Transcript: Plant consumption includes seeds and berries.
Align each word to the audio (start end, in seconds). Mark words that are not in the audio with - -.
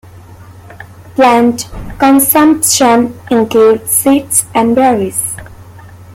Plant 1.13 1.69
consumption 1.99 3.19
includes 3.29 3.91
seeds 3.91 4.45
and 4.55 4.73
berries. 4.73 5.35